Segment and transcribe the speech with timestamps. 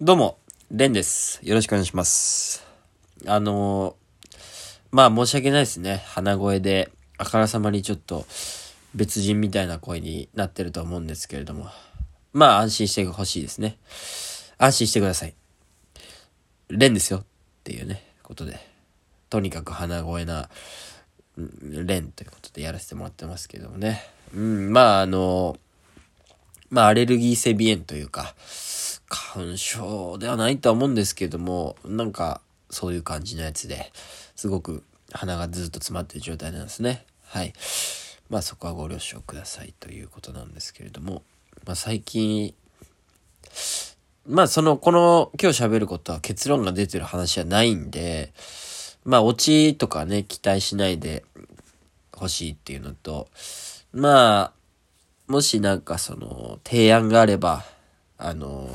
[0.00, 0.38] どうも、
[0.72, 1.38] レンです。
[1.44, 2.66] よろしくお願いします。
[3.28, 4.36] あのー
[4.90, 6.02] まあ申し訳ないですね。
[6.06, 8.26] 鼻声で、あからさまにちょっと
[8.96, 11.68] 別人みたいな声になってると思うんですけれども。
[12.32, 13.78] まあ安心してほしいですね。
[14.58, 15.34] 安心してください。
[16.70, 17.24] レンですよっ
[17.62, 18.58] ていうね、ことで。
[19.30, 20.48] とにかく鼻声な、
[21.38, 24.02] うんレンということでやらせてもらってますけどもね。
[24.34, 25.56] うん、まああの
[26.70, 28.34] まあアレルギー性鼻炎というか、
[29.14, 33.92] 花粉症ではないとは思うんですけれども、なんかそういう感じのやつで、
[34.36, 34.82] すごく
[35.12, 37.06] 鼻がずっと詰まってる状態なんですね。
[37.24, 37.52] はい。
[38.28, 41.22] まあそこはご了承くださいということなんですけれども、
[41.64, 42.54] まあ最近、
[44.26, 48.32] まあその、この今日喋ることは結論が出てる話はないんで、
[49.04, 51.24] まあオチとかね、期待しないで
[52.14, 53.28] 欲しいっていうのと、
[53.92, 54.52] まあ、
[55.26, 57.64] もしなんかその提案があれば、
[58.18, 58.68] あの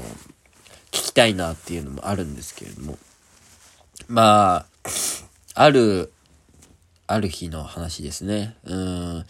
[0.92, 2.98] 聞きたいなっていうのもあるんですけれども、
[4.08, 4.66] まあ、
[5.54, 6.12] ある、
[7.08, 8.56] ある日の話ですね。
[8.66, 9.26] うん。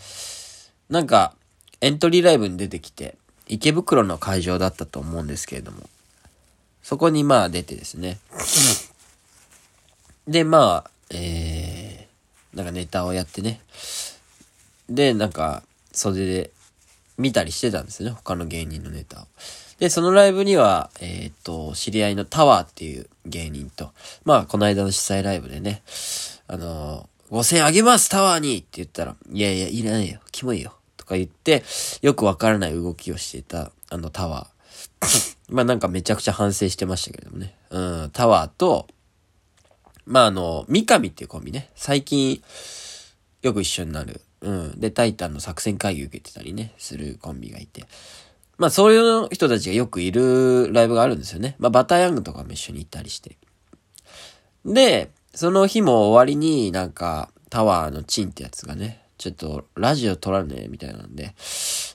[0.89, 1.33] なんか、
[1.81, 3.17] エントリーライブに出てきて、
[3.48, 5.89] 池袋の会場だったと思うんですけれども、
[6.81, 8.20] そこにまあ出てですね。
[10.28, 13.61] で、まあ、えー、なんかネタをやってね。
[14.89, 16.52] で、なんか、袖で
[17.17, 18.16] 見たりしてたんですよね。
[18.16, 19.28] 他の芸人のネタを。
[19.80, 23.91] で、そのライブには、えーっと、知り合いのタワーっていう芸人と、
[24.25, 25.81] まあ、この間の主催ライブでね、
[26.47, 30.19] あのー、5000円あげますタワーにって言ったら、いやいや、いらないよ。
[30.31, 30.73] キモいよ。
[30.97, 31.63] とか言って、
[32.02, 35.36] よくわからない動きをしていた、あのタワー。
[35.49, 37.55] まあなんかめちゃくちゃ反省してましたけれどもね。
[37.69, 38.88] うん、タワーと、
[40.05, 41.69] まああの、三上っていうコンビね。
[41.75, 42.43] 最近、
[43.41, 44.21] よく一緒になる。
[44.41, 44.80] うん。
[44.80, 47.86] で、タイタンの作戦会議受けてたりね、するコンビがいて。
[48.59, 51.55] まあそういう人たちがよくいるライブがあるんですよね。
[51.57, 53.38] まあバターヤングとかも一緒に行ったりして。
[54.65, 61.33] で、その日も終わりになんかタワーのチンってやつがね、ちょっとラジオ撮らねえみたいなんで、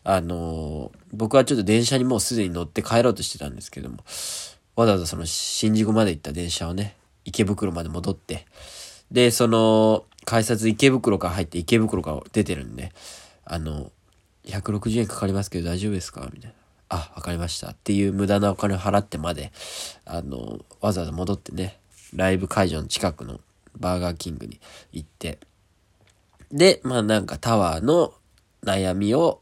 [0.04, 3.98] あのー僕はちょっと電車にもうすでに乗って帰ろうとしてたんですけども、
[4.74, 8.47] わざわざその新宿まで行った電車をね、池袋まで戻って、
[9.12, 12.92] で、その、改札池袋から入って池袋から出てるんで、
[13.44, 13.92] あの、
[14.47, 16.28] 160円かかりますけど大丈夫ですか？
[16.32, 16.56] みたいな。
[16.91, 17.71] あ、わかりました。
[17.71, 19.53] っていう無駄なお金を払ってまで、
[20.05, 21.78] あの、わざわざ戻ってね、
[22.15, 23.41] ライブ会場の近くの
[23.78, 24.60] バーガーキングに
[24.93, 25.38] 行って、
[26.53, 28.15] で、まあなんかタワーの
[28.62, 29.41] 悩みを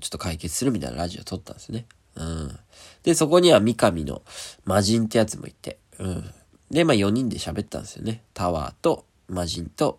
[0.00, 1.86] ちょっと解決するみたいなラジオ撮ったんですね。
[2.16, 2.58] うん。
[3.02, 4.22] で、そこには三上の
[4.64, 6.24] 魔人ってやつもいて、うん。
[6.70, 8.22] で、まあ4人で喋ったんですよね。
[8.34, 9.98] タワーと魔人と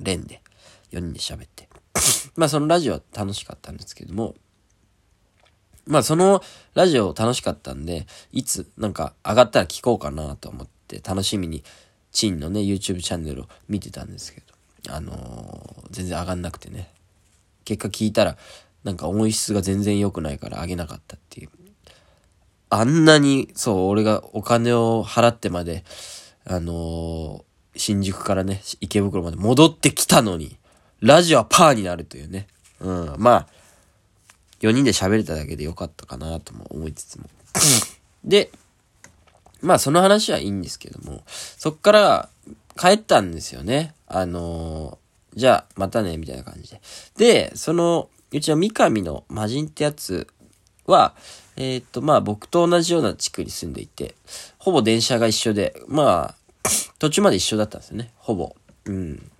[0.00, 0.40] レンで
[0.92, 1.68] 4人で喋って。
[2.36, 4.34] まあそのラジオは楽しかったんですけども、
[5.86, 6.42] まあその
[6.74, 11.62] ラジオ楽しかったんで、いつなんか上がったら聞こうかなと思って楽しみに
[12.12, 14.40] チンのね YouTube チャンネルを見てたんですけ
[14.86, 16.88] ど、あのー全然上がんなくてね。
[17.64, 18.36] 結果聞いたら
[18.82, 21.50] なんか音質が全然良くないから上げなかったっていう。
[22.70, 25.84] あんなに、そう、俺がお金を払ってまで、
[26.46, 27.42] あのー
[27.74, 30.58] 新宿からね、池袋まで戻ってきたのに、
[31.02, 32.46] ラジオはパーになるというね。
[32.80, 33.46] うん、まあ、
[34.60, 37.24] 4人で喋れただけでよかったかなとも思いつつも。
[38.24, 38.50] で、
[39.60, 42.28] まあその話はいいんですけども、そっから
[42.78, 43.94] 帰ったんですよね。
[44.06, 45.02] あのー
[45.34, 46.80] じゃあまたね、みたいな感じで。
[47.16, 50.26] で、その、うちの三上の魔人ってやつ
[50.84, 51.14] は、
[51.56, 54.14] えーっと、まあ僕と同じような地区に住んでいて、
[54.58, 58.10] ほぼ電車が一緒で、まあ、途中まで一緒だったんですよね。
[58.16, 58.54] ほぼ。
[58.84, 59.31] うん。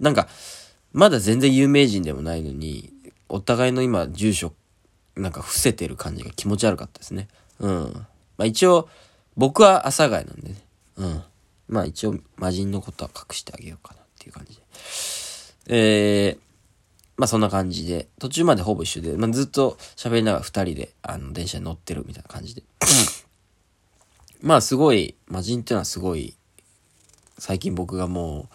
[0.00, 0.28] なんか、
[0.92, 2.92] まだ全然有名人でもないのに、
[3.28, 4.52] お互いの今、住所、
[5.16, 7.28] なんか伏せてる感じが気持ち悪かったですね。
[7.58, 7.92] うん。
[8.36, 8.88] まあ一応、
[9.36, 10.56] 僕は阿佐ヶ谷なんでね。
[10.96, 11.22] うん。
[11.68, 14.62] まあ一応、魔人のことは隠してあげようかなっていう感じで。
[15.70, 16.38] えー、
[17.16, 22.62] まあそんな感じで、途中までほぼ一緒で、まあずっと喋りながら二人で、あの、電車に乗ってるみたいな感じで。
[24.40, 26.36] まあすごい、魔人っていうのはすごい、
[27.38, 28.48] 最近僕がもう、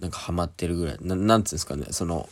[0.00, 2.28] なんかハマってるぐらい、ななんつうんですかね、その、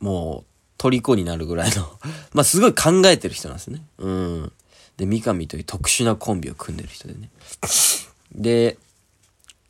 [0.00, 1.98] もう、虜になるぐらいの、
[2.34, 3.82] まあすごい考えてる人なんですね。
[3.98, 4.52] うん。
[4.96, 7.30] で、三上という特殊なコンビを組んでる人でね。
[8.34, 8.78] で、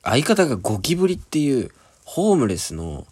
[0.03, 1.71] 相方がゴキブリっていう、
[2.05, 3.07] ホームレスの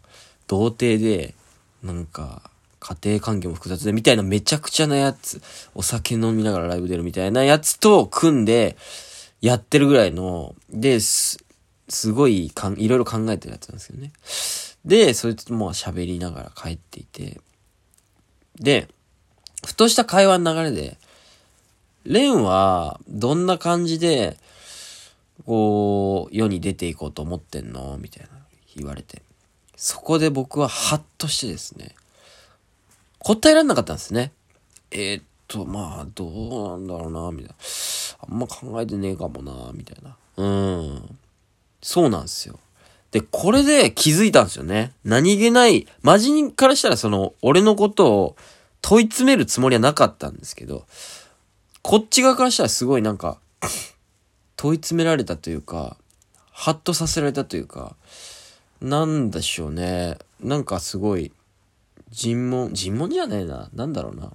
[0.46, 1.34] 童貞で、
[1.82, 2.42] なんか、
[2.80, 5.40] 家庭環境も複雑で、みたいなめちゃくちゃなやつ、
[5.74, 8.76] お酒飲みながらライブ出るみたいなやつと組んで、
[9.40, 11.00] やってるぐらいの、で、
[11.92, 14.12] す、ごいかん、いろいろ考えてるやつなんですよね。
[14.84, 17.40] で、そいつともう喋りながら帰っていて、
[18.58, 18.88] で、
[19.64, 20.98] ふとした会話の流れで、
[22.04, 24.36] レンは、どんな感じで、
[25.46, 27.96] こう、世に出ていこうと思ってんの？
[27.98, 28.30] みたいな
[28.74, 29.22] 言われて。
[29.76, 31.94] そこで僕はハッとしてですね、
[33.18, 34.32] 答えられなかったんですね。
[34.90, 37.54] えー、っと、まあ、どうなんだろうな、みたいな。
[38.28, 40.16] あんま考えてねえかもな、みたいな。
[40.36, 41.18] うん。
[41.82, 42.58] そうなんですよ。
[43.10, 44.92] で、これで気づいたんですよね。
[45.04, 48.36] 何気ない、マジンからしたらその、俺のことを
[48.80, 50.86] 問い詰めるつもりはなかったんですけど、
[51.82, 53.38] こっち側からしたらすごいなんか、
[54.56, 55.96] 問い詰められたというか、
[56.50, 57.96] ハッとさせられたというか、
[58.80, 60.18] なんでしょうね。
[60.40, 61.32] なんかすごい、
[62.10, 63.68] 尋問、尋問じゃねえな。
[63.74, 64.32] なんだろうな。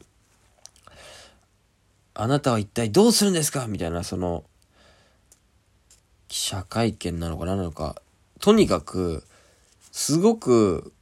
[2.13, 3.67] あなたは一体どうするんですか？
[3.67, 4.43] みたいな、その、
[6.27, 8.01] 記者会見なのか何なのか。
[8.39, 9.23] とにかく、
[9.91, 10.93] すごく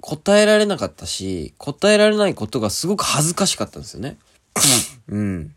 [0.00, 4.16] 答えられなかったし、答えられないことがすごく恥ずかしかったんですよね。
[5.08, 5.54] うん。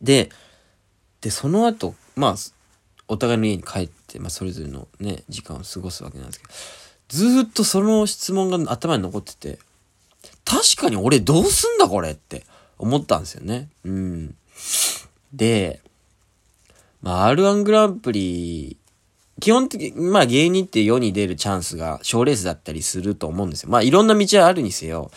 [0.00, 0.30] で、
[1.20, 2.36] で、その後、まあ、
[3.08, 6.52] お互いの家に帰って、まあ、それぞれのね、時間を過ごすわけなんですけど、
[7.08, 9.58] ずっとその質問が頭に残ってて、
[10.44, 12.44] 確かに俺どうすんだこれって
[12.78, 13.68] 思ったんですよね。
[13.84, 14.36] うん。
[15.32, 15.80] で、
[17.06, 18.76] まあ、R1 グランプリ、
[19.40, 23.70] 基本的に、まあ芸人って世に出るチャンスが賞レースだったりすると思うんですよ。
[23.70, 25.12] まあいろんな道はあるにせよ、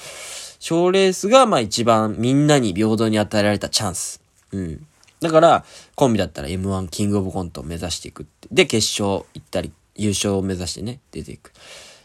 [0.59, 4.21] 賞レースがまあ一番みんなに平等に与えられたチャンス。
[4.51, 4.85] うん。
[5.19, 5.65] だから、
[5.95, 8.47] コンビだったら M1 キングオブコントを目指していくって。
[8.51, 11.53] で、決勝行ったり、優勝を目指してね、出ていく。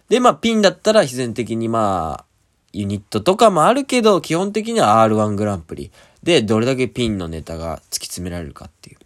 [0.09, 2.25] で、まあ、ピンだったら必然的にまあ、
[2.73, 5.91] ユニットとかもあるけど、基本的には R1 グランプリ
[6.23, 9.04] で、どれだけピンのネタが突き詰められるかっていう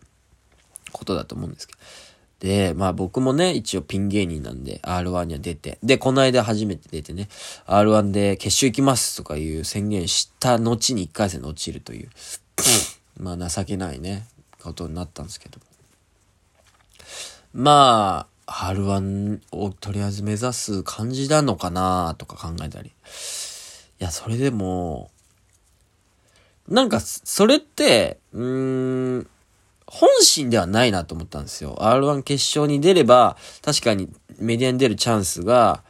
[0.93, 1.79] ことだと思うんですけど。
[2.41, 7.29] で、まあ僕もね、一応ピン芸人なんで、R1 には出て、で、この間初めて出てね、
[7.67, 12.09] R1 で決勝行きますとかいう宣言した後に1回戦で落ちるという。
[13.19, 14.27] まあ情けないね、
[14.63, 15.59] ことになったんですけど。
[17.53, 22.91] まあ、R1 をとりあえず目指す感じなのかなとか考えたり。
[22.91, 22.93] い
[23.99, 25.11] や、それでも、
[26.69, 29.31] なんか、それって、うーん、
[29.91, 31.77] 本心ではないなと思ったんですよ。
[31.81, 34.09] R1 決勝に出れば、確かに
[34.39, 35.83] メディアに出るチャンスが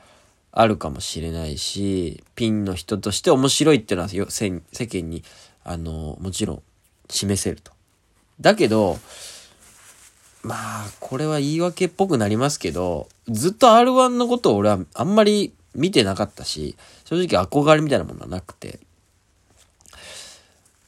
[0.53, 5.25] あるかもしれないし、ピンの人として面白いっていうのは世間に、
[5.65, 6.62] あの、もちろん
[7.11, 7.73] 示せると。
[8.41, 8.99] だけど、
[10.45, 18.79] まあ、これは言い訳っぽくなりますけど、ずっと R1 のことを俺はあんまり見てなかったし、正直憧れみたいなものはなくて。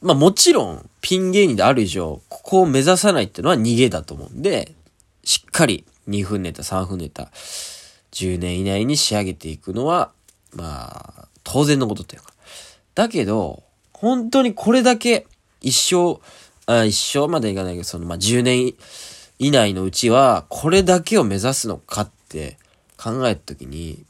[0.01, 4.73] まあもちろん、ピン芸人である以上、ここを目指さないっていうのは逃げだと思うんで、
[5.23, 7.31] しっかり2分ネタ、3分ネタ、
[8.11, 10.11] 10年以内に仕上げていくのは、
[10.53, 12.33] まあ、当然のことというか。
[12.95, 13.63] だけど、
[13.93, 15.27] 本当にこれだけ
[15.61, 16.19] 一生、
[16.65, 18.73] あ一生までいかないけど、その、まあ、10年
[19.37, 22.57] 以内のうちは、これだけを目指すのかって
[22.97, 24.03] 考えたときに、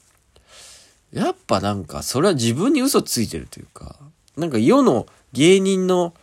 [1.11, 3.97] やっぱなんか、それは自分に嘘ついてるというか、
[4.37, 6.13] なんか世の芸人の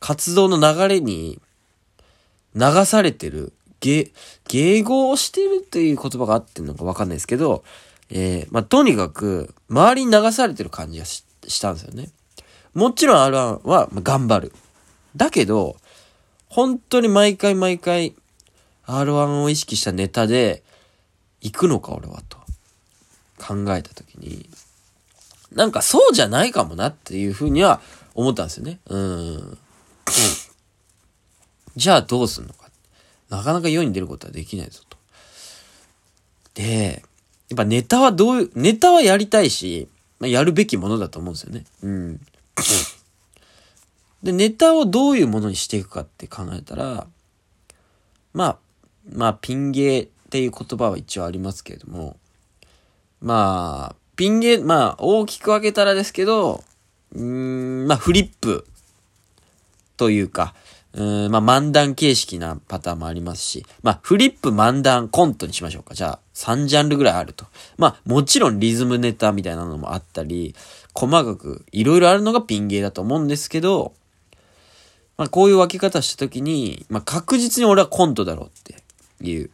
[0.00, 1.40] 活動の流れに
[2.54, 4.10] 流されてる、芸、
[4.48, 7.64] 迎合をしてるっていう言葉があってんのかわかんないですけど、
[8.10, 11.24] えー、まあ、とにかく、周りに流されてる感じがし
[11.60, 12.10] たんですよね。
[12.74, 14.52] もちろん R1 は頑張る。
[15.16, 15.76] だけど、
[16.48, 18.14] 本当に毎回毎回
[18.86, 20.62] R1 を意識したネタで
[21.40, 22.38] 行くのか俺はと
[23.38, 24.48] 考えたときに、
[25.52, 27.80] なんかそうじゃないかもなっていうふうには
[28.14, 28.78] 思ったんですよね。
[28.86, 29.58] うん。
[31.76, 32.70] じゃあどうすんのか。
[33.28, 34.96] なかなか世に出ることはできないぞと。
[36.54, 37.02] で、
[37.48, 39.88] やっぱネタはどういう、ネタはやりたいし、
[40.20, 41.64] まあ、やるべきものだと思うんですよね。
[41.82, 42.20] うん。
[44.22, 47.06] で、ネタをどういうものにしていくかって考えたら、
[48.32, 48.58] まあ、
[49.12, 52.16] まあ、ピン芸っていう言葉は一応ありますけれども、
[53.20, 56.62] まあ、ピン芸、まあ、大きく分けたらですけど、
[57.14, 57.22] うー
[57.84, 58.66] ん、まあ、フリップ
[59.96, 60.54] というか、
[60.94, 65.94] うん、まあ、漫談形式なパターンもありますし、まあ、フリップ、漫談、コントにしましょうか。
[65.94, 67.46] じゃあ、3ジャンルぐらいあると。
[67.78, 70.54] まあ、もちろんリズムネタみたいなのもあったり、
[70.94, 73.92] 細かくいろいろあるのがピン芸だと思うんですけど、
[75.16, 79.50] まあ、こういう分け方したときに、まあ、確実に俺はコントだろうっていう。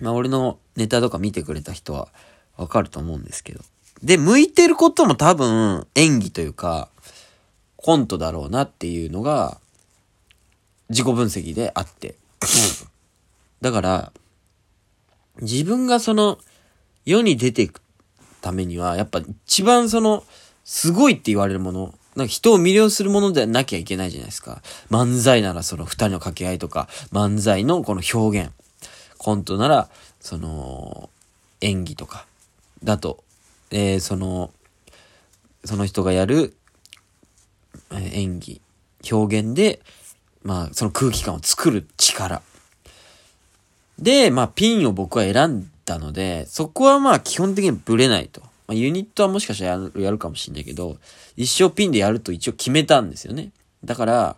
[0.00, 2.08] まあ、俺のネタとか見てくれた人は
[2.56, 3.60] わかると思うんですけど。
[4.02, 6.88] で、向いてることも多分演技というか、
[7.76, 9.58] コントだろうなっていうのが、
[10.88, 12.16] 自己分析であって。
[13.60, 14.12] だから、
[15.40, 16.38] 自分がその、
[17.04, 17.80] 世に出ていく
[18.40, 20.24] ためには、やっぱ一番その、
[20.64, 24.62] すごいって言われるもの、なんか人を魅了するものでなきゃいけないじゃないですか。
[24.90, 28.52] 漫才ならその二人の掛け合いとか、漫才のこの表現。
[29.18, 29.88] コントなら、
[30.20, 31.10] その、
[31.60, 32.26] 演技とか、
[32.82, 33.22] だと、
[33.70, 34.52] えー、その、
[35.64, 36.56] その人がやる、
[37.92, 38.60] えー、演技、
[39.10, 39.80] 表現で、
[40.42, 42.42] まあ、その空気感を作る力。
[43.98, 48.40] で、まあ、ピンを僕は選んだので、そこはまあ、基本的にブレないと。
[48.40, 50.96] まあ、ユニットはもしかしたらやるやるかもしんないけど、
[51.36, 53.50] 一生ピンでやると一応決めたんですよね。
[53.84, 54.36] だから、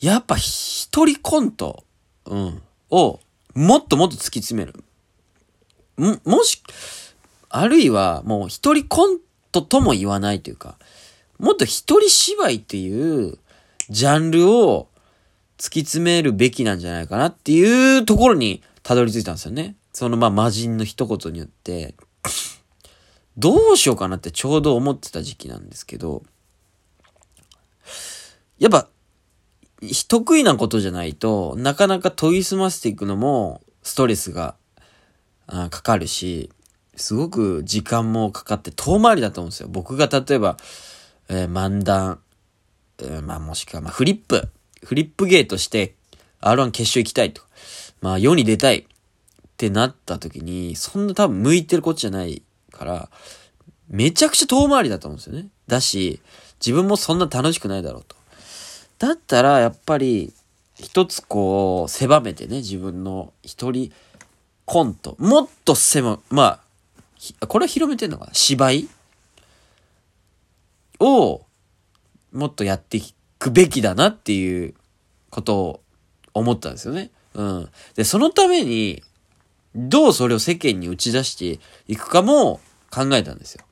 [0.00, 1.84] やっぱ一人コント、
[2.26, 3.20] うん、を、
[3.54, 4.84] もっともっと突き詰める。
[5.96, 6.62] も、もし、
[7.48, 9.18] あるいはもう一人コン
[9.52, 10.76] トとも言わないというか、
[11.38, 13.38] もっと一人芝居っていう
[13.88, 14.88] ジャンルを
[15.58, 19.76] 突き詰めるべきなんじゃないかなっていうところにたどり着いたんですよね。
[19.92, 21.94] そのまあ魔人の一言によって、
[23.38, 26.22] どうしようかなってちょうど思ってた時期なんですけど、
[28.58, 28.88] やっぱ、
[30.08, 34.56] 得意なことじゃないとなかなか研ぎ澄ませていくのもストレスが
[35.46, 36.50] あかかるし、
[36.96, 39.68] すごく時間もかかって遠回りだと思うんですよ。
[39.70, 40.56] 僕が例えば、
[41.28, 42.20] えー、漫談、
[42.98, 44.48] えー、まあもしくは、まあフリップ、
[44.82, 45.94] フリップゲーとして
[46.40, 47.42] R1 決勝行きたいと。
[48.00, 48.84] まあ世に出たいっ
[49.56, 53.08] てなった時に、そんな多分向いてるこっちじゃないから、
[53.88, 55.48] めちゃくちゃ遠回りだと思うんですよね。
[55.66, 56.20] だし、
[56.60, 58.16] 自分もそんな楽しくないだろうと。
[58.98, 60.32] だったら、やっぱり、
[60.74, 63.92] 一つこう、狭めてね、自分の一人
[64.66, 65.16] コント。
[65.18, 66.60] もっと狭、ま
[67.40, 68.34] あ、これは広めてんのかな？
[68.34, 68.88] 芝居？
[71.00, 71.44] を、
[72.32, 74.74] もっとやっていくべきだなっていう
[75.30, 75.80] ことを
[76.34, 77.10] 思ったんですよね。
[77.34, 77.68] うん。
[77.94, 79.02] で、そのために、
[79.74, 83.64] どうそれを世間に打ち出していくかも考えたんですよ。